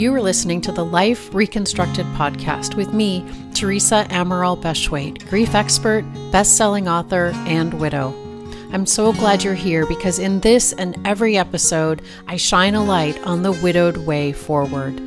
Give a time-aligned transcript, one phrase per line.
[0.00, 3.22] You are listening to the Life Reconstructed podcast with me,
[3.52, 8.14] Teresa Amaral Beshwate, grief expert, best selling author, and widow.
[8.72, 13.18] I'm so glad you're here because in this and every episode, I shine a light
[13.26, 14.98] on the widowed way forward.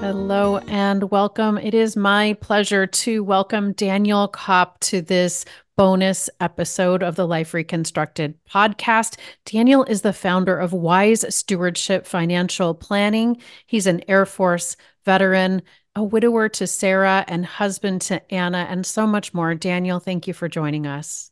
[0.00, 1.58] Hello and welcome.
[1.58, 5.44] It is my pleasure to welcome Daniel Kopp to this
[5.78, 9.16] bonus episode of the Life Reconstructed podcast.
[9.44, 13.40] Daniel is the founder of Wise Stewardship Financial Planning.
[13.64, 15.62] He's an Air Force veteran,
[15.94, 19.54] a widower to Sarah, and husband to Anna, and so much more.
[19.54, 21.30] Daniel, thank you for joining us.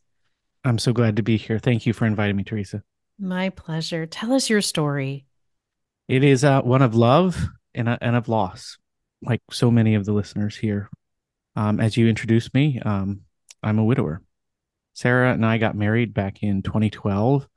[0.63, 1.59] I'm so glad to be here.
[1.59, 2.83] Thank you for inviting me, Teresa.
[3.19, 4.05] My pleasure.
[4.05, 5.25] Tell us your story.
[6.07, 8.77] It is uh, one of love and, and of loss,
[9.21, 10.89] like so many of the listeners here.
[11.57, 13.23] Um, as you introduced me, um,
[13.61, 14.21] I'm a widower.
[14.97, 17.47] Sarah and I got married back in 2012.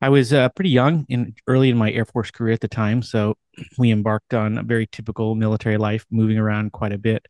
[0.00, 3.02] I was uh, pretty young in early in my Air Force career at the time,
[3.02, 3.36] so
[3.78, 7.24] we embarked on a very typical military life, moving around quite a bit.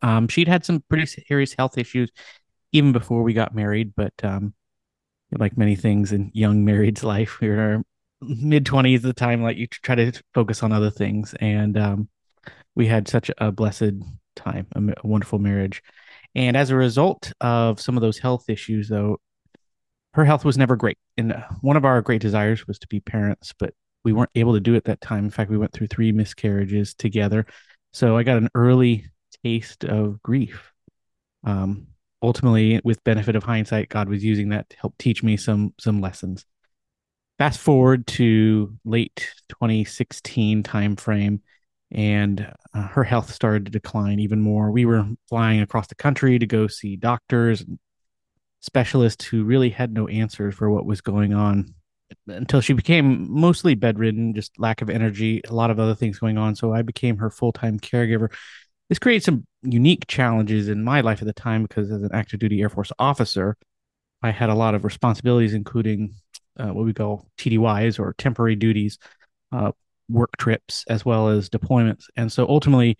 [0.00, 2.10] Um, she'd had some pretty serious health issues
[2.72, 4.54] even before we got married, but um,
[5.30, 7.82] like many things in young married's life, we were in our
[8.22, 11.34] mid 20s at the time, like you try to focus on other things.
[11.38, 12.08] And um,
[12.74, 13.92] we had such a blessed
[14.36, 15.82] time, a wonderful marriage.
[16.34, 19.18] And as a result of some of those health issues, though,
[20.14, 20.98] her health was never great.
[21.16, 24.54] And uh, one of our great desires was to be parents, but we weren't able
[24.54, 25.24] to do it that time.
[25.24, 27.46] In fact, we went through three miscarriages together.
[27.92, 29.06] So I got an early
[29.44, 30.72] taste of grief.
[31.44, 31.88] Um,
[32.22, 36.00] ultimately, with benefit of hindsight, God was using that to help teach me some some
[36.00, 36.44] lessons.
[37.38, 41.40] Fast forward to late 2016 timeframe,
[41.94, 44.70] and uh, her health started to decline even more.
[44.70, 47.78] We were flying across the country to go see doctors and
[48.60, 51.74] specialists who really had no answers for what was going on
[52.26, 56.38] until she became mostly bedridden, just lack of energy, a lot of other things going
[56.38, 56.54] on.
[56.54, 58.32] So I became her full time caregiver.
[58.88, 62.40] This created some unique challenges in my life at the time because as an active
[62.40, 63.56] duty Air Force officer,
[64.22, 66.14] I had a lot of responsibilities, including
[66.58, 68.98] uh, what we call TDYs or temporary duties,
[69.52, 69.72] uh,
[70.08, 72.04] work trips as well as deployments.
[72.16, 72.96] And so ultimately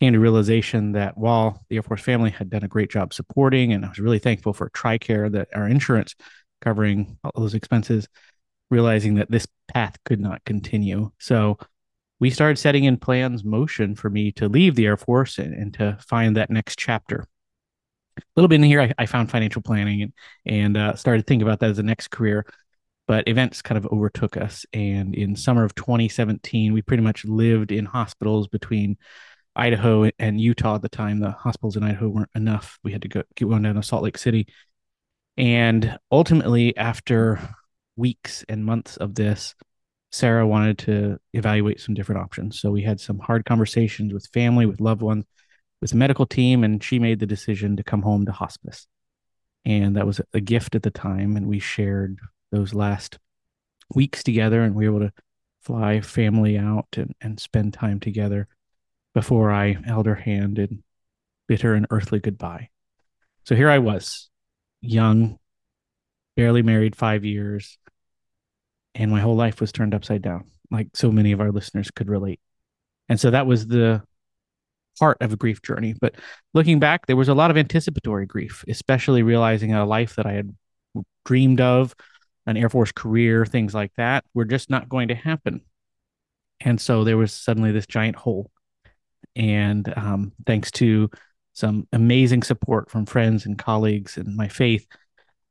[0.00, 3.72] came to realization that while the Air Force family had done a great job supporting,
[3.72, 6.14] and I was really thankful for TRICARE that our insurance
[6.60, 8.08] covering all those expenses,
[8.70, 11.10] realizing that this path could not continue.
[11.18, 11.58] So
[12.18, 15.74] we started setting in plans motion for me to leave the Air Force and, and
[15.74, 17.26] to find that next chapter.
[18.18, 20.12] A little bit in here, I, I found financial planning and,
[20.46, 22.46] and uh, started thinking about that as a next career
[23.06, 24.66] but events kind of overtook us.
[24.72, 28.96] And in summer of 2017, we pretty much lived in hospitals between
[29.54, 31.20] Idaho and Utah at the time.
[31.20, 32.78] The hospitals in Idaho weren't enough.
[32.82, 34.46] We had to go get one down to Salt Lake City.
[35.36, 37.40] And ultimately, after
[37.96, 39.54] weeks and months of this,
[40.12, 42.60] Sarah wanted to evaluate some different options.
[42.60, 45.24] So we had some hard conversations with family, with loved ones,
[45.80, 48.86] with the medical team, and she made the decision to come home to hospice.
[49.64, 51.36] And that was a gift at the time.
[51.36, 52.18] And we shared
[52.50, 53.18] those last
[53.94, 55.12] weeks together and we were able to
[55.60, 58.46] fly family out and, and spend time together
[59.14, 60.82] before I held her hand and
[61.48, 62.68] bid her an earthly goodbye.
[63.44, 64.28] So here I was,
[64.80, 65.38] young,
[66.36, 67.78] barely married five years,
[68.94, 72.08] and my whole life was turned upside down, like so many of our listeners could
[72.08, 72.40] relate.
[73.08, 74.02] And so that was the
[74.98, 75.94] part of a grief journey.
[76.00, 76.16] But
[76.54, 80.32] looking back, there was a lot of anticipatory grief, especially realizing a life that I
[80.32, 80.54] had
[81.24, 81.94] dreamed of
[82.46, 85.62] an Air Force career, things like that, were just not going to happen.
[86.60, 88.50] And so there was suddenly this giant hole.
[89.34, 91.10] And um, thanks to
[91.52, 94.86] some amazing support from friends and colleagues and my faith,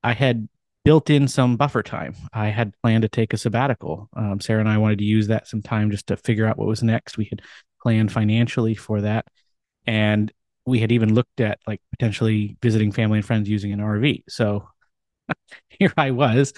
[0.04, 0.48] I had
[0.84, 2.16] built in some buffer time.
[2.32, 4.08] I had planned to take a sabbatical.
[4.16, 6.68] Um, Sarah and I wanted to use that some time just to figure out what
[6.68, 7.18] was next.
[7.18, 7.42] We had
[7.82, 9.26] planned financially for that.
[9.88, 10.32] And
[10.66, 14.24] we had even looked at like potentially visiting family and friends using an RV.
[14.30, 14.68] So
[15.70, 16.54] here I was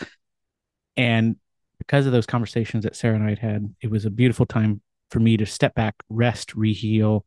[0.97, 1.37] and
[1.77, 4.81] because of those conversations that Sarah and I had had, it was a beautiful time
[5.11, 7.21] for me to step back, rest, reheal,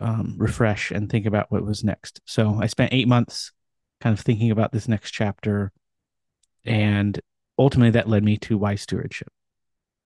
[0.00, 2.20] um, refresh, and think about what was next.
[2.26, 3.52] So I spent eight months
[4.00, 5.70] kind of thinking about this next chapter.
[6.64, 7.20] And
[7.58, 9.28] ultimately, that led me to Wise Stewardship,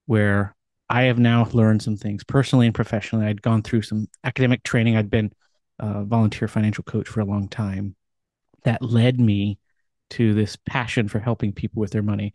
[0.06, 0.54] where
[0.90, 3.26] I have now learned some things personally and professionally.
[3.26, 5.32] I'd gone through some academic training, I'd been
[5.78, 7.96] a volunteer financial coach for a long time.
[8.64, 9.58] That led me
[10.10, 12.32] to this passion for helping people with their money.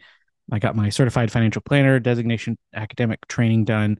[0.51, 3.97] I got my certified financial planner designation academic training done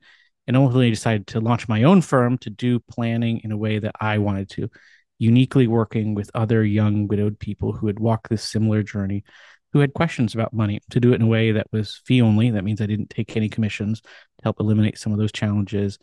[0.48, 3.96] and ultimately decided to launch my own firm to do planning in a way that
[4.02, 4.70] I wanted to,
[5.18, 9.24] uniquely working with other young widowed people who had walked this similar journey
[9.74, 12.52] who had questions about money to do it in a way that was fee only.
[12.52, 15.98] That means I didn't take any commissions to help eliminate some of those challenges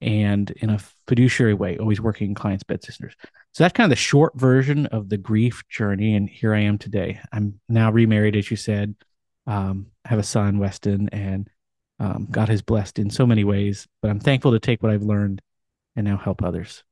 [0.00, 3.14] and in a fiduciary way, always working in clients' bed sisters.
[3.52, 6.16] So that's kind of the short version of the grief journey.
[6.16, 7.20] And here I am today.
[7.32, 8.96] I'm now remarried, as you said.
[9.46, 11.48] Um, I have a son, Weston, and
[12.00, 13.86] um, God has blessed in so many ways.
[14.02, 15.40] But I'm thankful to take what I've learned
[15.96, 16.82] and now help others.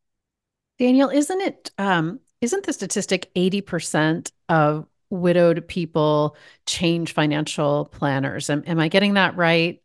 [0.78, 1.70] Daniel, isn't it?
[1.78, 8.48] Um, isn't the statistic eighty percent of widowed people change financial planners?
[8.48, 9.80] Am, am I getting that right?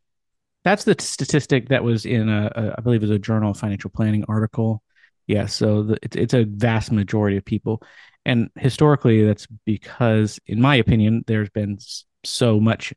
[0.64, 3.60] That's the statistic that was in a, a I believe it was a Journal of
[3.60, 4.82] Financial Planning article.
[5.28, 7.84] Yeah, so the, it's it's a vast majority of people,
[8.26, 11.78] and historically, that's because, in my opinion, there's been
[12.24, 12.94] so much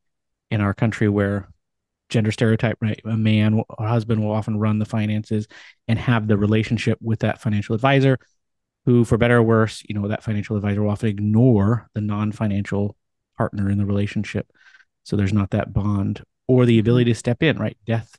[0.50, 1.48] in our country where
[2.08, 3.00] gender stereotype, right?
[3.04, 5.46] A man or husband will often run the finances
[5.86, 8.18] and have the relationship with that financial advisor,
[8.84, 12.96] who, for better or worse, you know, that financial advisor will often ignore the non-financial
[13.36, 14.50] partner in the relationship.
[15.04, 16.80] So there's not that bond or the mm-hmm.
[16.80, 17.76] ability to step in, right?
[17.86, 18.16] Death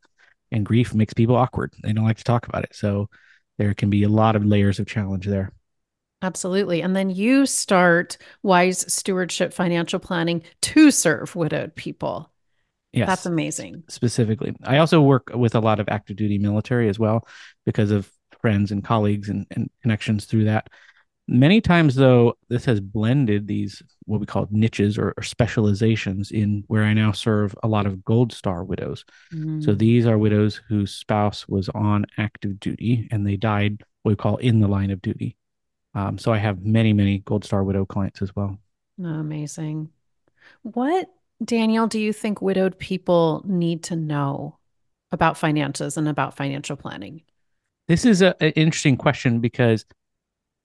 [0.52, 1.74] and grief makes people awkward.
[1.84, 2.76] They don't like to talk about it.
[2.76, 3.10] So
[3.58, 5.52] there can be a lot of layers of challenge there.
[6.22, 6.82] Absolutely.
[6.82, 12.32] And then you start Wise Stewardship Financial Planning to serve widowed people.
[12.94, 13.08] Yes.
[13.08, 13.84] That's amazing.
[13.88, 14.54] Specifically.
[14.64, 17.28] I also work with a lot of active duty military as well
[17.66, 20.70] because of friends and colleagues and, and connections through that.
[21.28, 26.66] Many times, though, this has blended these what we call niches or, or specializations in
[26.68, 29.06] where I now serve a lot of Gold Star widows.
[29.34, 29.64] Mm.
[29.64, 34.16] So these are widows whose spouse was on active duty and they died what we
[34.18, 35.38] call in the line of duty.
[35.94, 38.58] Um, so I have many, many Gold Star widow clients as well.
[39.04, 39.90] Amazing.
[40.64, 41.08] What,
[41.44, 44.58] Daniel, do you think widowed people need to know
[45.12, 47.24] about finances and about financial planning?
[47.88, 49.86] This is an interesting question because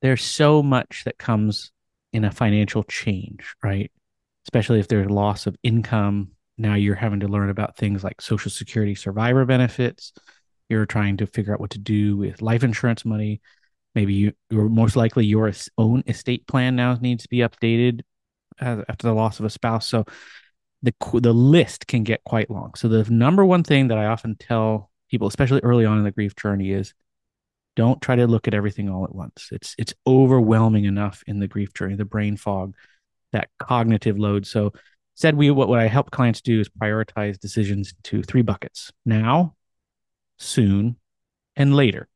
[0.03, 1.73] there's so much that comes
[2.13, 3.91] in a financial change, right?
[4.47, 6.31] Especially if there's loss of income.
[6.59, 10.13] Now you're having to learn about things like Social Security survivor benefits.
[10.69, 13.41] You're trying to figure out what to do with life insurance money.
[13.97, 18.03] Maybe you, or most likely your own estate plan now needs to be updated
[18.61, 19.87] after the loss of a spouse.
[19.87, 20.05] So
[20.83, 22.75] the the list can get quite long.
[22.75, 26.11] So the number one thing that I often tell people, especially early on in the
[26.13, 26.95] grief journey, is
[27.75, 29.49] don't try to look at everything all at once.
[29.51, 32.75] It's it's overwhelming enough in the grief journey, the brain fog,
[33.33, 34.47] that cognitive load.
[34.47, 34.75] So
[35.15, 38.93] said we what, what I help clients do is prioritize decisions to three buckets.
[39.07, 39.57] Now,
[40.39, 40.97] soon,
[41.57, 42.09] and later.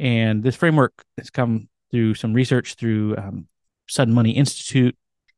[0.00, 3.46] And this framework has come through some research through um,
[3.88, 4.96] Sudden Money Institute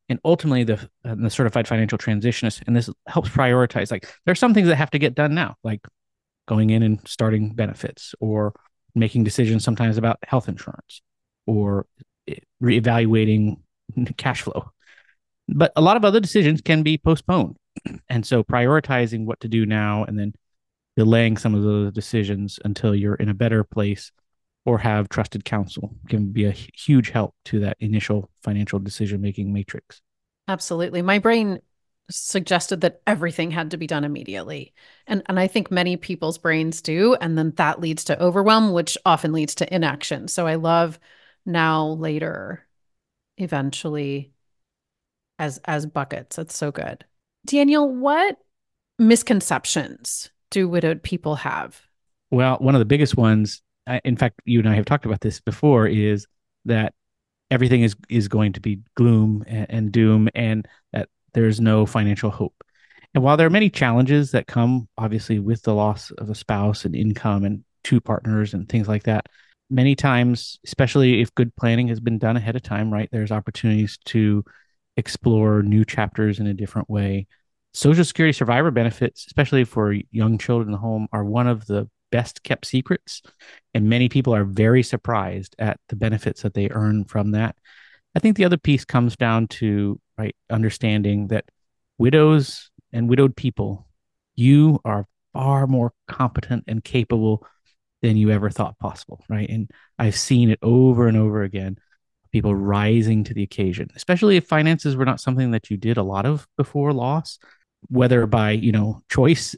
[0.08, 0.74] and ultimately the
[1.04, 4.90] uh, the certified financial transitionist and this helps prioritize like there's some things that have
[4.90, 5.80] to get done now like
[6.46, 8.52] going in and starting benefits or
[8.94, 11.02] making decisions sometimes about health insurance
[11.46, 11.86] or
[12.62, 13.56] reevaluating
[14.16, 14.70] cash flow.
[15.48, 17.56] But a lot of other decisions can be postponed.
[18.08, 20.34] And so prioritizing what to do now and then
[20.96, 24.12] delaying some of those decisions until you're in a better place
[24.64, 29.52] or have trusted counsel can be a huge help to that initial financial decision making
[29.52, 30.00] matrix.
[30.48, 31.02] Absolutely.
[31.02, 31.60] My brain
[32.10, 34.74] suggested that everything had to be done immediately.
[35.06, 38.98] And and I think many people's brains do and then that leads to overwhelm which
[39.06, 40.28] often leads to inaction.
[40.28, 40.98] So I love
[41.46, 42.66] now later
[43.38, 44.32] eventually
[45.38, 46.36] as as buckets.
[46.36, 47.04] That's so good.
[47.46, 48.36] Daniel, what
[48.98, 51.80] misconceptions do widowed people have?
[52.30, 53.62] Well, one of the biggest ones,
[54.04, 56.26] in fact, you and I have talked about this before, is
[56.64, 56.94] that
[57.50, 62.30] everything is is going to be gloom and, and doom, and that there's no financial
[62.30, 62.54] hope.
[63.14, 66.84] And while there are many challenges that come, obviously, with the loss of a spouse
[66.84, 69.26] and income and two partners and things like that,
[69.68, 73.98] many times, especially if good planning has been done ahead of time, right, there's opportunities
[74.06, 74.44] to
[74.96, 77.26] explore new chapters in a different way.
[77.74, 81.88] Social Security survivor benefits, especially for young children in the home, are one of the
[82.12, 83.22] best kept secrets.
[83.74, 87.56] And many people are very surprised at the benefits that they earn from that.
[88.14, 91.46] I think the other piece comes down to right understanding that
[91.98, 93.88] widows and widowed people,
[94.36, 97.44] you are far more competent and capable
[98.02, 99.48] than you ever thought possible, right?
[99.48, 101.78] And I've seen it over and over again
[102.32, 106.02] people rising to the occasion, especially if finances were not something that you did a
[106.02, 107.38] lot of before loss,
[107.88, 109.54] whether by, you know, choice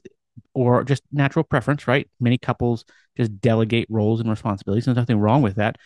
[0.54, 2.08] or just natural preference, right?
[2.20, 2.84] Many couples
[3.16, 4.84] just delegate roles and responsibilities.
[4.84, 5.76] There's nothing wrong with that.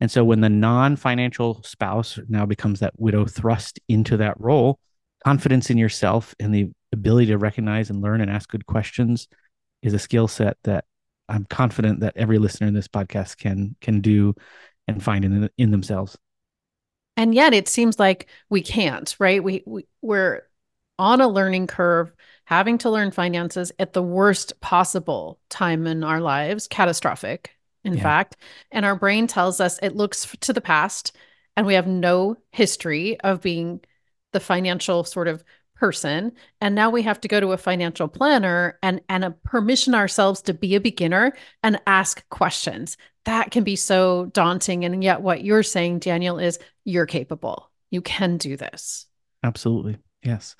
[0.00, 4.78] And so when the non financial spouse now becomes that widow thrust into that role,
[5.24, 9.28] confidence in yourself and the ability to recognize and learn and ask good questions
[9.82, 10.84] is a skill set that
[11.28, 14.34] I'm confident that every listener in this podcast can can do
[14.86, 16.16] and find in in themselves.
[17.16, 19.42] And yet it seems like we can't, right?
[19.42, 20.42] We, we we're
[20.98, 22.12] on a learning curve,
[22.48, 27.50] having to learn finances at the worst possible time in our lives, catastrophic,
[27.84, 28.02] in yeah.
[28.02, 28.38] fact.
[28.70, 31.14] And our brain tells us it looks to the past
[31.58, 33.82] and we have no history of being
[34.32, 35.44] the financial sort of
[35.76, 36.32] person.
[36.62, 40.40] And now we have to go to a financial planner and and a permission ourselves
[40.42, 42.96] to be a beginner and ask questions.
[43.26, 44.86] That can be so daunting.
[44.86, 47.70] And yet what you're saying daniel is you're capable.
[47.90, 49.04] You can do this.
[49.44, 49.98] Absolutely.
[50.22, 50.56] Yes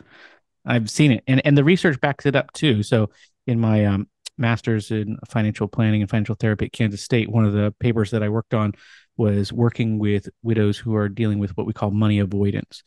[0.68, 1.24] i've seen it.
[1.26, 2.82] And and the research backs it up too.
[2.82, 3.10] So
[3.46, 7.52] in my um, master's in financial planning and financial therapy at kansas state one of
[7.52, 8.72] the papers that i worked on
[9.18, 12.82] was working with widows who are dealing with what we call money avoidance.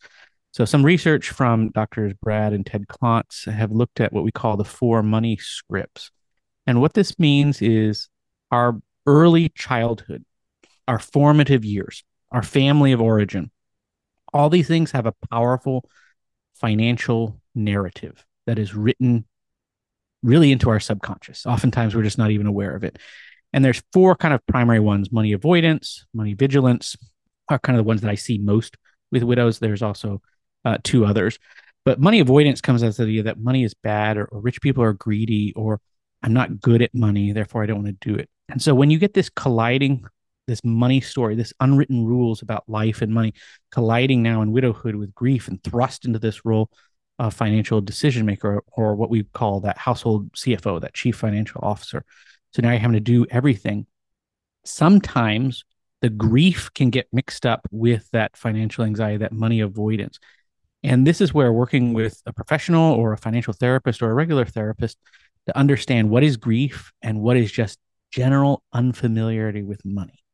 [0.50, 4.56] So, some research from Doctors Brad and Ted Klontz have looked at what we call
[4.56, 6.10] the four money scripts.
[6.66, 8.08] And what this means is
[8.50, 10.24] our early childhood,
[10.88, 13.50] our formative years, our family of origin,
[14.32, 15.88] all these things have a powerful
[16.54, 19.24] financial narrative that is written
[20.22, 21.46] really into our subconscious.
[21.46, 22.98] Oftentimes, we're just not even aware of it.
[23.52, 26.96] And there's four kind of primary ones money avoidance, money vigilance
[27.48, 28.76] are kind of the ones that I see most
[29.10, 29.58] with widows.
[29.58, 30.22] There's also
[30.64, 31.38] uh, two others.
[31.84, 34.84] But money avoidance comes as the idea that money is bad or, or rich people
[34.84, 35.80] are greedy or
[36.22, 38.30] I'm not good at money, therefore I don't want to do it.
[38.48, 40.04] And so when you get this colliding,
[40.46, 43.34] this money story, this unwritten rules about life and money
[43.72, 46.70] colliding now in widowhood with grief and thrust into this role
[47.22, 52.04] of financial decision maker or what we call that household CFO, that chief financial officer.
[52.52, 53.86] So now you're having to do everything.
[54.64, 55.64] Sometimes
[56.00, 60.18] the grief can get mixed up with that financial anxiety, that money avoidance.
[60.82, 64.44] And this is where working with a professional or a financial therapist or a regular
[64.44, 64.98] therapist
[65.46, 67.78] to understand what is grief and what is just
[68.10, 70.24] general unfamiliarity with money.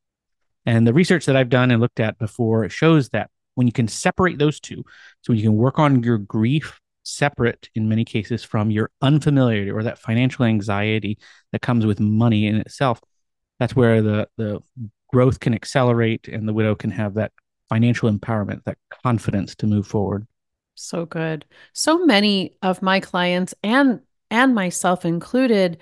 [0.65, 3.29] And the research that I've done and looked at before shows that
[3.59, 4.85] when you can separate those two,
[5.21, 9.83] so you can work on your grief separate in many cases from your unfamiliarity or
[9.83, 11.17] that financial anxiety
[11.51, 13.01] that comes with money in itself,
[13.59, 14.61] that's where the the
[15.09, 17.33] growth can accelerate and the widow can have that
[17.67, 20.25] financial empowerment, that confidence to move forward.
[20.75, 21.43] So good.
[21.73, 23.99] So many of my clients and
[24.31, 25.79] and myself included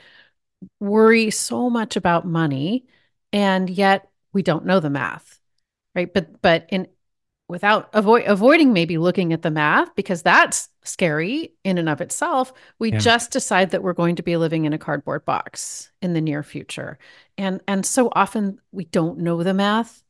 [0.80, 2.88] worry so much about money
[3.32, 5.40] and yet we don't know the math.
[5.94, 6.12] Right?
[6.12, 6.88] But but in
[7.48, 12.52] without avoid avoiding maybe looking at the math because that's scary in and of itself
[12.80, 12.98] we yeah.
[12.98, 16.44] just decide that we're going to be living in a cardboard box in the near
[16.44, 16.98] future
[17.38, 20.04] and and so often we don't know the math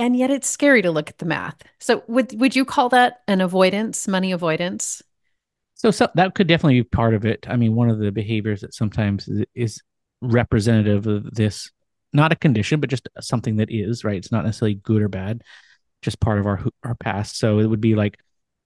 [0.00, 1.62] and yet it's scary to look at the math.
[1.78, 5.02] So would would you call that an avoidance, money avoidance?
[5.74, 7.46] So, so that could definitely be part of it.
[7.48, 9.82] I mean, one of the behaviors that sometimes is, is
[10.22, 11.70] representative of this,
[12.14, 14.16] not a condition, but just something that is right.
[14.16, 15.42] It's not necessarily good or bad,
[16.02, 17.38] just part of our our past.
[17.38, 18.18] So it would be like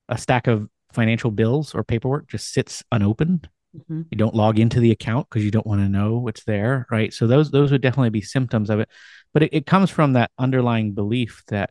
[0.09, 3.49] a stack of financial bills or paperwork just sits unopened.
[3.75, 4.03] Mm-hmm.
[4.09, 7.13] You don't log into the account because you don't want to know what's there, right?
[7.13, 8.89] So those those would definitely be symptoms of it
[9.35, 11.69] but it, it comes from that underlying belief that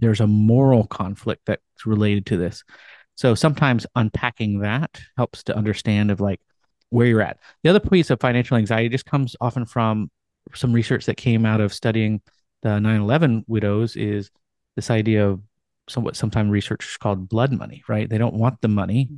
[0.00, 2.64] there's a moral conflict that's related to this.
[3.16, 6.40] So sometimes unpacking that helps to understand of like
[6.88, 7.38] where you're at.
[7.62, 10.10] The other piece of financial anxiety just comes often from
[10.54, 12.22] some research that came out of studying
[12.62, 14.30] the 9/11 widows is
[14.76, 15.40] this idea of
[15.88, 18.08] somewhat sometimes research is called blood money, right?
[18.08, 19.08] They don't want the money.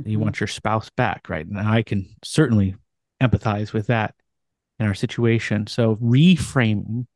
[0.00, 0.08] Mm-hmm.
[0.08, 1.46] You want your spouse back, right?
[1.46, 2.74] And I can certainly
[3.22, 4.14] empathize with that
[4.78, 5.66] in our situation.
[5.66, 7.06] So reframing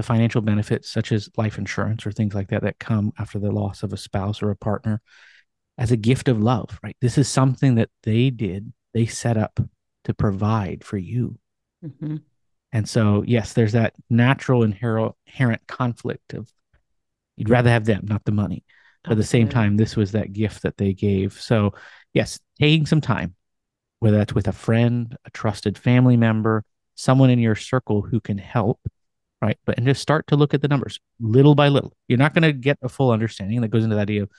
[0.00, 3.50] the financial benefits such as life insurance or things like that that come after the
[3.50, 5.02] loss of a spouse or a partner
[5.76, 9.60] as a gift of love right this is something that they did they set up
[10.04, 11.38] to provide for you
[11.84, 12.16] mm-hmm.
[12.72, 16.50] and so yes there's that natural inherent conflict of
[17.36, 18.64] you'd rather have them not the money
[19.02, 21.72] but at the same time this was that gift that they gave so
[22.12, 23.34] yes taking some time
[24.00, 28.38] whether that's with a friend a trusted family member someone in your circle who can
[28.38, 28.80] help
[29.42, 29.58] right?
[29.64, 31.94] But and just start to look at the numbers little by little.
[32.08, 34.30] You're not going to get a full understanding that goes into that idea of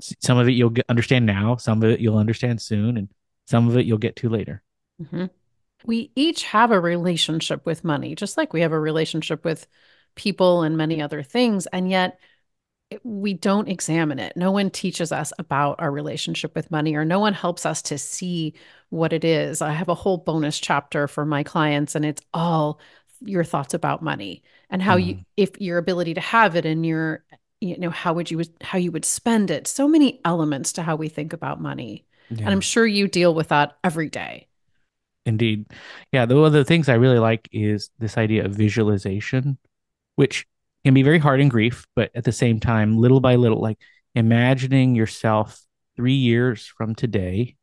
[0.00, 3.08] some of it you'll get, understand now, some of it you'll understand soon, and
[3.46, 4.62] some of it you'll get to later.
[5.02, 5.26] Mm-hmm.
[5.84, 9.66] We each have a relationship with money, just like we have a relationship with
[10.14, 11.66] people and many other things.
[11.66, 12.18] And yet,
[13.02, 14.36] we don't examine it.
[14.36, 17.98] No one teaches us about our relationship with money, or no one helps us to
[17.98, 18.54] see
[18.90, 19.60] what it is.
[19.60, 22.80] I have a whole bonus chapter for my clients, and it's all
[23.20, 25.06] your thoughts about money and how mm.
[25.06, 27.24] you if your ability to have it and your
[27.60, 30.96] you know how would you how you would spend it so many elements to how
[30.96, 32.44] we think about money yeah.
[32.44, 34.46] and i'm sure you deal with that every day
[35.26, 35.66] indeed
[36.12, 39.58] yeah the, one of the things i really like is this idea of visualization
[40.16, 40.46] which
[40.88, 43.78] can be very hard in grief, but at the same time, little by little, like
[44.14, 45.60] imagining yourself
[45.96, 47.56] three years from today,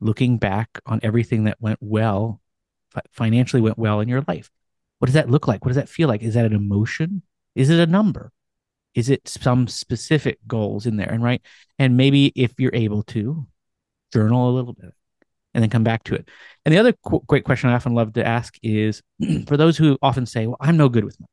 [0.00, 2.40] looking back on everything that went well,
[3.12, 4.50] financially went well in your life.
[4.98, 5.64] What does that look like?
[5.64, 6.22] What does that feel like?
[6.22, 7.22] Is that an emotion?
[7.54, 8.32] Is it a number?
[8.96, 11.12] Is it some specific goals in there?
[11.12, 11.42] And right.
[11.78, 13.46] And maybe if you're able to
[14.12, 14.94] journal a little bit
[15.54, 16.28] and then come back to it.
[16.64, 19.00] And the other qu- great question I often love to ask is
[19.46, 21.28] for those who often say, well, I'm no good with money,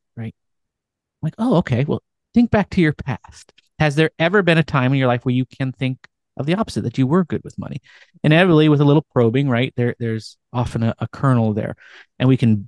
[1.21, 1.83] like, oh, okay.
[1.85, 2.01] Well,
[2.33, 3.53] think back to your past.
[3.79, 6.55] Has there ever been a time in your life where you can think of the
[6.55, 7.81] opposite, that you were good with money?
[8.23, 9.73] Inevitably, with a little probing, right?
[9.75, 11.75] There, there's often a, a kernel there.
[12.19, 12.67] And we can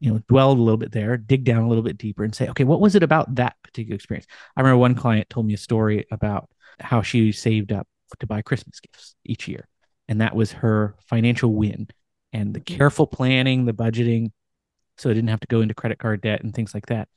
[0.00, 2.48] you know dwell a little bit there dig down a little bit deeper and say
[2.48, 5.58] okay what was it about that particular experience i remember one client told me a
[5.58, 6.48] story about
[6.80, 7.86] how she saved up
[8.18, 9.66] to buy christmas gifts each year
[10.08, 11.88] and that was her financial win
[12.32, 12.76] and the mm-hmm.
[12.76, 14.30] careful planning the budgeting
[14.98, 17.08] so it didn't have to go into credit card debt and things like that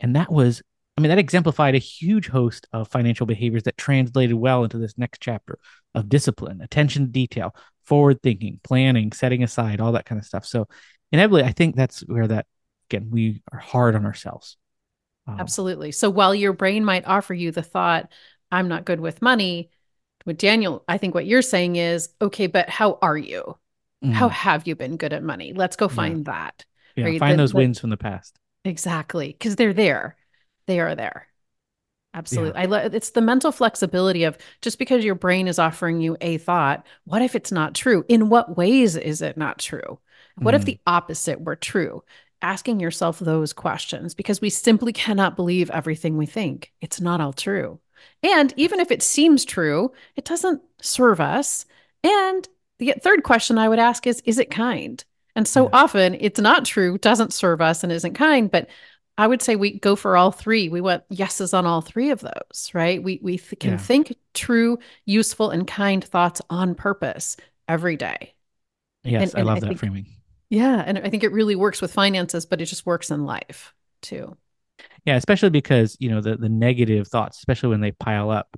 [0.00, 0.62] and that was
[0.96, 4.96] i mean that exemplified a huge host of financial behaviors that translated well into this
[4.96, 5.58] next chapter
[5.94, 10.44] of discipline attention to detail forward thinking planning setting aside all that kind of stuff
[10.44, 10.66] so
[11.14, 12.46] inevitably, I think that's where that
[12.90, 14.56] again we are hard on ourselves.
[15.26, 15.92] Um, Absolutely.
[15.92, 18.10] So while your brain might offer you the thought,
[18.50, 19.70] "I'm not good with money,"
[20.26, 23.56] with Daniel, I think what you're saying is, okay, but how are you?
[24.04, 24.12] Mm.
[24.12, 25.52] How have you been good at money?
[25.54, 26.32] Let's go find yeah.
[26.32, 26.64] that.
[26.96, 27.18] Yeah, right?
[27.18, 28.38] find the, those the, wins from the past.
[28.64, 30.16] Exactly, because they're there.
[30.66, 31.28] They are there.
[32.14, 32.52] Absolutely.
[32.54, 32.62] Yeah.
[32.62, 36.38] I love it's the mental flexibility of just because your brain is offering you a
[36.38, 38.04] thought, what if it's not true?
[38.08, 39.98] In what ways is it not true?
[40.38, 40.58] What mm.
[40.58, 42.04] if the opposite were true?
[42.40, 46.72] Asking yourself those questions because we simply cannot believe everything we think.
[46.80, 47.80] It's not all true.
[48.22, 51.66] And even if it seems true, it doesn't serve us.
[52.04, 55.04] And the third question I would ask is Is it kind?
[55.36, 55.70] And so yeah.
[55.72, 58.50] often it's not true, doesn't serve us, and isn't kind.
[58.50, 58.68] But
[59.16, 60.68] I would say we go for all three.
[60.68, 63.02] We want yeses on all three of those, right?
[63.02, 63.78] We we th- can yeah.
[63.78, 67.36] think true, useful, and kind thoughts on purpose
[67.68, 68.34] every day.
[69.04, 70.06] Yes, and, and I love I that think, framing.
[70.50, 70.82] Yeah.
[70.86, 74.36] And I think it really works with finances, but it just works in life too.
[75.04, 78.48] Yeah, especially because, you know, the, the negative thoughts, especially when they pile up.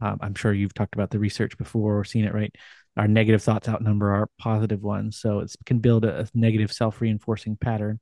[0.00, 2.54] Um, I'm sure you've talked about the research before or seen it, right?
[2.96, 5.18] Our negative thoughts outnumber our positive ones.
[5.18, 8.00] So it can build a, a negative self reinforcing pattern.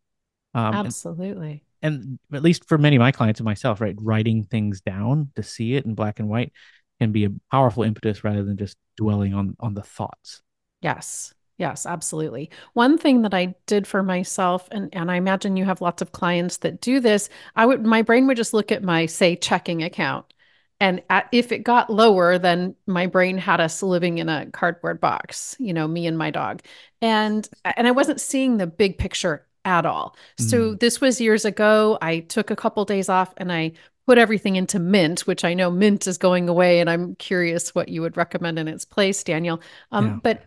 [0.55, 1.65] Um, Absolutely.
[1.83, 5.31] And, and at least for many of my clients and myself, right, writing things down
[5.37, 6.53] to see it in black and white
[7.01, 10.43] can be a powerful impetus rather than just dwelling on on the thoughts.
[10.81, 11.35] Yes.
[11.57, 12.51] Yes, absolutely.
[12.73, 16.11] One thing that I did for myself, and, and I imagine you have lots of
[16.11, 19.83] clients that do this, I would my brain would just look at my say checking
[19.83, 20.34] account.
[20.81, 25.01] And at, if it got lower, then my brain had us living in a cardboard
[25.01, 26.63] box, you know, me and my dog.
[27.01, 30.17] And and I wasn't seeing the big picture at all.
[30.39, 30.51] Mm.
[30.51, 31.97] So this was years ago.
[32.03, 33.73] I took a couple days off and I
[34.07, 37.89] put everything into Mint, which I know Mint is going away, and I'm curious what
[37.89, 39.63] you would recommend in its place, Daniel.
[39.93, 40.19] Um, yeah.
[40.23, 40.47] But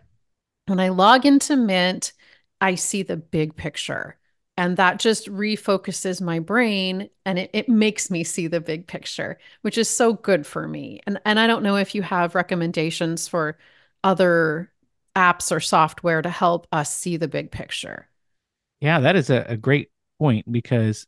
[0.66, 2.12] when I log into Mint,
[2.60, 4.17] I see the big picture.
[4.58, 9.38] And that just refocuses my brain and it, it makes me see the big picture,
[9.62, 10.98] which is so good for me.
[11.06, 13.56] And, and I don't know if you have recommendations for
[14.02, 14.72] other
[15.14, 18.08] apps or software to help us see the big picture.
[18.80, 21.06] Yeah, that is a, a great point because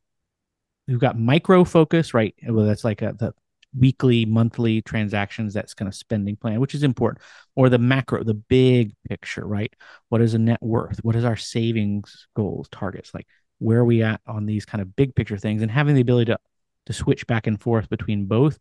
[0.86, 2.36] we've got micro focus, right?
[2.46, 3.34] Well, that's like a, the
[3.76, 7.24] weekly, monthly transactions, that's kind of spending plan, which is important,
[7.56, 9.74] or the macro, the big picture, right?
[10.08, 10.98] What is a net worth?
[11.02, 13.12] What is our savings goals, targets?
[13.12, 13.26] Like
[13.60, 15.62] where are we at on these kind of big picture things?
[15.62, 16.38] And having the ability to
[16.86, 18.58] to switch back and forth between both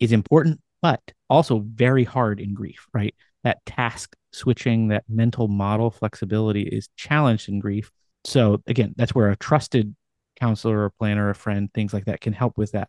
[0.00, 3.14] is important, but also very hard in grief, right?
[3.44, 7.90] That task switching, that mental model flexibility is challenged in grief.
[8.24, 9.94] So again, that's where a trusted
[10.40, 12.88] counselor or planner, a friend, things like that can help with that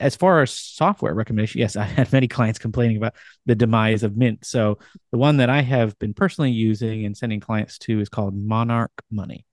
[0.00, 3.14] as far as software recommendation, yes, I had many clients complaining about
[3.46, 4.44] the demise of Mint.
[4.44, 4.78] So
[5.12, 8.92] the one that I have been personally using and sending clients to is called Monarch
[9.10, 9.46] Money.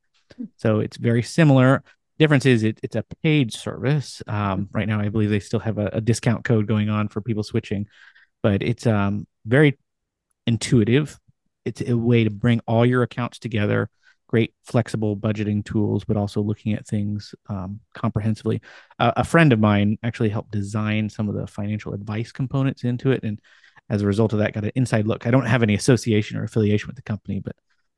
[0.57, 1.83] So it's very similar.
[2.19, 4.21] Difference is it, it's a paid service.
[4.27, 7.21] Um, right now, I believe they still have a, a, discount code going on for
[7.21, 7.87] people switching,
[8.43, 9.77] but it's um, very
[10.45, 11.19] intuitive.
[11.65, 13.89] It's a way to bring all your accounts together
[14.31, 18.61] great flexible budgeting tools, but also looking at things um, comprehensively.
[18.97, 23.11] Uh, a friend of mine actually helped design some of the financial advice components into
[23.11, 23.39] it, and
[23.89, 25.27] as a result of that, got an inside look.
[25.27, 27.55] I don't have any association or affiliation with the company, but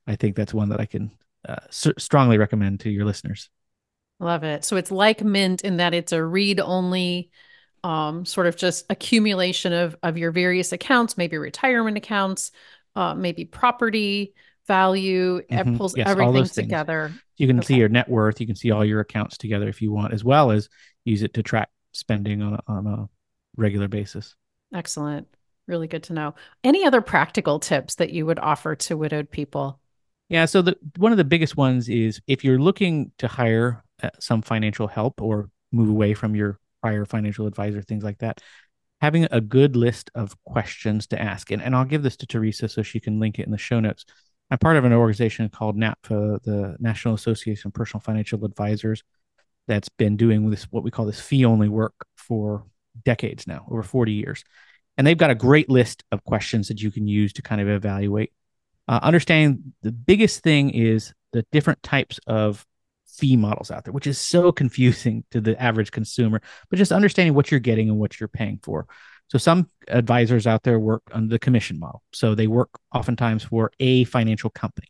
[0.07, 1.11] I think that's one that I can
[1.47, 3.49] uh, strongly recommend to your listeners.
[4.19, 4.63] Love it.
[4.63, 7.29] So it's like Mint in that it's a read only
[7.83, 12.51] um, sort of just accumulation of of your various accounts, maybe retirement accounts,
[12.95, 14.33] uh, maybe property,
[14.67, 15.77] value, it Mhm.
[15.77, 17.11] pulls Yes, everything together.
[17.37, 18.39] You can see your net worth.
[18.39, 20.69] You can see all your accounts together if you want, as well as
[21.03, 23.09] use it to track spending on a, on a
[23.57, 24.35] regular basis.
[24.73, 25.27] Excellent.
[25.67, 26.35] Really good to know.
[26.63, 29.79] Any other practical tips that you would offer to widowed people?
[30.29, 30.45] Yeah.
[30.45, 34.41] So the one of the biggest ones is if you're looking to hire uh, some
[34.41, 38.41] financial help or move away from your prior financial advisor, things like that,
[39.01, 41.51] having a good list of questions to ask.
[41.51, 43.79] And, and I'll give this to Teresa so she can link it in the show
[43.79, 44.05] notes.
[44.49, 49.03] I'm part of an organization called NAPFA, the National Association of Personal Financial Advisors,
[49.67, 52.65] that's been doing this, what we call this fee only work for
[53.05, 54.43] decades now, over 40 years.
[54.97, 57.67] And they've got a great list of questions that you can use to kind of
[57.67, 58.31] evaluate.
[58.87, 62.65] Uh, understanding the biggest thing is the different types of
[63.07, 67.33] fee models out there, which is so confusing to the average consumer, but just understanding
[67.33, 68.87] what you're getting and what you're paying for.
[69.29, 72.03] So some advisors out there work on the commission model.
[72.13, 74.87] So they work oftentimes for a financial company.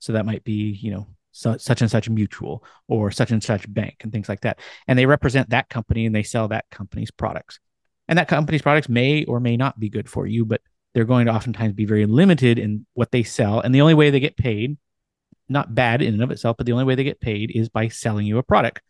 [0.00, 3.96] So that might be, you know, such and such mutual or such and such bank
[4.00, 4.58] and things like that.
[4.88, 7.60] And they represent that company and they sell that company's products.
[8.08, 10.62] And that company's products may or may not be good for you, but
[10.96, 13.60] they're going to oftentimes be very limited in what they sell.
[13.60, 14.78] And the only way they get paid,
[15.46, 17.88] not bad in and of itself, but the only way they get paid is by
[17.88, 18.80] selling you a product.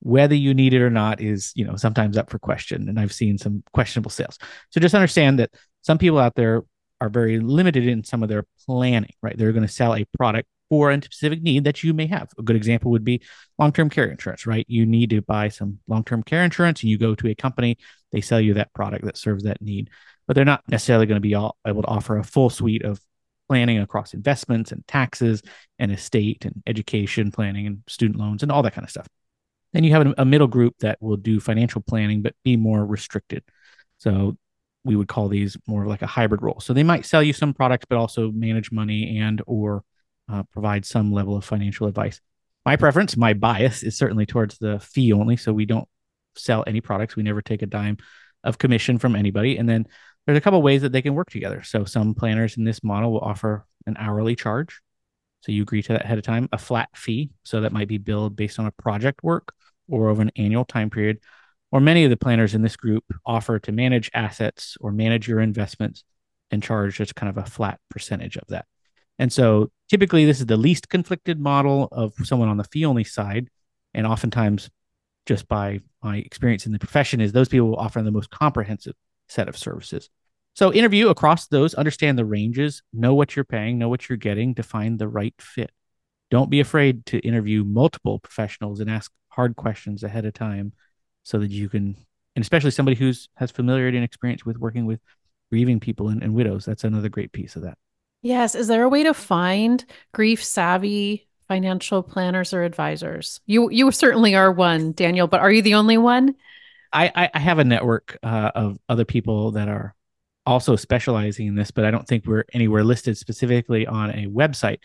[0.00, 2.90] Whether you need it or not is, you know, sometimes up for question.
[2.90, 4.36] And I've seen some questionable sales.
[4.68, 5.48] So just understand that
[5.80, 6.64] some people out there
[7.00, 9.38] are very limited in some of their planning, right?
[9.38, 12.28] They're going to sell a product for a specific need that you may have.
[12.38, 13.22] A good example would be
[13.58, 14.66] long term care insurance, right?
[14.68, 17.78] You need to buy some long term care insurance and you go to a company,
[18.12, 19.88] they sell you that product that serves that need,
[20.30, 23.00] but they're not necessarily going to be able to offer a full suite of
[23.48, 25.42] planning across investments and taxes
[25.80, 29.08] and estate and education planning and student loans and all that kind of stuff.
[29.72, 32.86] Then you have a, a middle group that will do financial planning, but be more
[32.86, 33.42] restricted.
[33.98, 34.36] So
[34.84, 36.60] we would call these more like a hybrid role.
[36.60, 39.82] So they might sell you some products, but also manage money and or
[40.32, 42.20] uh, provide some level of financial advice.
[42.64, 45.36] My preference, my bias is certainly towards the fee only.
[45.36, 45.88] So we don't
[46.36, 47.16] sell any products.
[47.16, 47.96] We never take a dime
[48.44, 49.58] of commission from anybody.
[49.58, 49.86] And then
[50.30, 51.62] there's a couple ways that they can work together.
[51.64, 54.80] So some planners in this model will offer an hourly charge.
[55.40, 57.30] So you agree to that ahead of time, a flat fee.
[57.44, 59.52] So that might be billed based on a project work
[59.88, 61.18] or over an annual time period.
[61.72, 65.40] Or many of the planners in this group offer to manage assets or manage your
[65.40, 66.04] investments
[66.50, 68.66] and charge just kind of a flat percentage of that.
[69.18, 73.04] And so typically this is the least conflicted model of someone on the fee only
[73.04, 73.48] side.
[73.94, 74.70] And oftentimes,
[75.26, 78.94] just by my experience in the profession, is those people will offer the most comprehensive
[79.28, 80.08] set of services.
[80.54, 84.54] So interview across those, understand the ranges, know what you're paying, know what you're getting
[84.56, 85.70] to find the right fit.
[86.30, 90.72] Don't be afraid to interview multiple professionals and ask hard questions ahead of time
[91.22, 91.96] so that you can,
[92.36, 95.00] and especially somebody who's has familiarity and experience with working with
[95.50, 96.64] grieving people and, and widows.
[96.64, 97.78] That's another great piece of that.
[98.22, 98.54] Yes.
[98.54, 103.40] Is there a way to find grief savvy financial planners or advisors?
[103.46, 106.34] You you certainly are one, Daniel, but are you the only one?
[106.92, 109.94] I, I have a network uh, of other people that are
[110.50, 114.78] also specializing in this, but I don't think we're anywhere listed specifically on a website.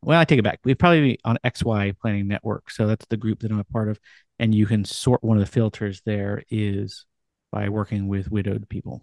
[0.00, 0.60] Well, I take it back.
[0.64, 2.70] We'd probably be on XY Planning Network.
[2.70, 3.98] So that's the group that I'm a part of.
[4.38, 7.04] And you can sort one of the filters there is
[7.50, 9.02] by working with widowed people.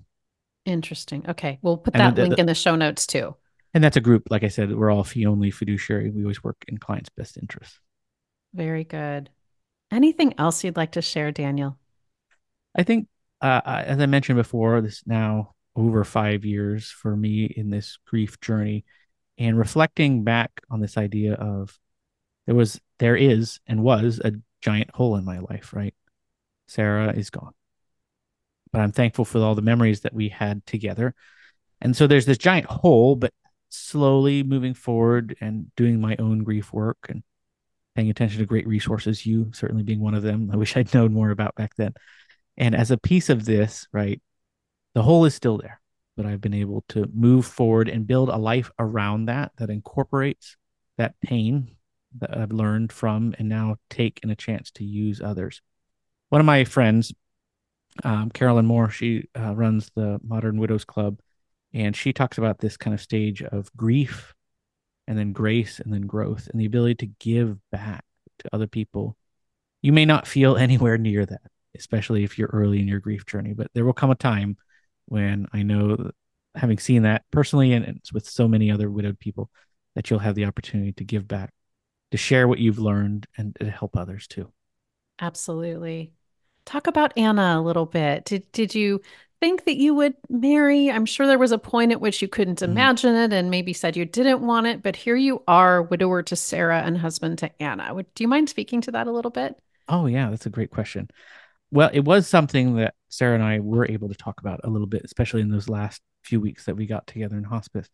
[0.65, 1.25] Interesting.
[1.28, 1.60] Okay.
[1.62, 3.36] We'll put that the, link the, in the show notes too.
[3.73, 6.10] And that's a group, like I said, we're all fee only fiduciary.
[6.10, 7.78] We always work in clients' best interests.
[8.54, 9.30] Very good.
[9.91, 11.78] Anything else you'd like to share, Daniel?
[12.73, 13.10] I think,
[13.41, 18.39] uh, as I mentioned before, this now over five years for me in this grief
[18.39, 18.85] journey
[19.38, 21.77] and reflecting back on this idea of
[22.45, 25.93] there was, there is, and was a giant hole in my life, right?
[26.67, 27.53] Sarah is gone.
[28.71, 31.13] But I'm thankful for all the memories that we had together.
[31.81, 33.33] And so there's this giant hole, but
[33.69, 37.23] slowly moving forward and doing my own grief work and
[37.95, 40.49] paying attention to great resources, you certainly being one of them.
[40.51, 41.93] I wish I'd known more about back then.
[42.57, 44.21] And as a piece of this, right,
[44.95, 45.79] the hole is still there,
[46.17, 50.55] but I've been able to move forward and build a life around that that incorporates
[50.97, 51.75] that pain
[52.19, 55.62] that I've learned from and now take in a chance to use others.
[56.29, 57.13] One of my friends,
[58.05, 61.19] um, Carolyn Moore, she uh, runs the Modern Widows Club
[61.73, 64.34] and she talks about this kind of stage of grief
[65.08, 68.05] and then grace and then growth and the ability to give back
[68.39, 69.17] to other people.
[69.81, 71.41] You may not feel anywhere near that,
[71.77, 74.55] especially if you're early in your grief journey, but there will come a time
[75.07, 76.11] when I know,
[76.55, 79.49] having seen that personally and, and with so many other widowed people,
[79.95, 81.51] that you'll have the opportunity to give back,
[82.11, 84.51] to share what you've learned, and to help others too.
[85.19, 86.11] Absolutely.
[86.65, 88.25] Talk about Anna a little bit.
[88.25, 89.01] Did did you
[89.39, 90.89] think that you would marry?
[90.91, 92.71] I'm sure there was a point at which you couldn't Mhm.
[92.71, 96.35] imagine it and maybe said you didn't want it, but here you are, widower to
[96.35, 97.93] Sarah and husband to Anna.
[97.93, 99.57] Would, do you mind speaking to that a little bit?
[99.87, 101.09] Oh, yeah, that's a great question.
[101.71, 104.88] Well, it was something that Sarah and I were able to talk about a little
[104.88, 107.89] bit, especially in those last few weeks that we got together in hospice.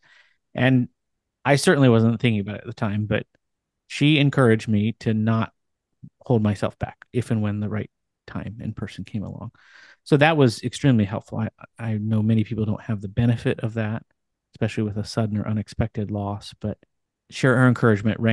[0.53, 0.89] And
[1.43, 3.25] I certainly wasn't thinking about it at the time, but
[3.87, 5.51] she encouraged me to not
[6.21, 7.89] hold myself back if and when the right
[8.27, 9.51] time and person came along.
[10.03, 11.39] So that was extremely helpful.
[11.39, 14.03] I, I know many people don't have the benefit of that,
[14.53, 16.77] especially with a sudden or unexpected loss, but
[17.29, 18.19] sure, her encouragement